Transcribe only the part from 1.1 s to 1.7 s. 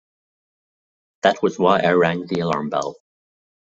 That was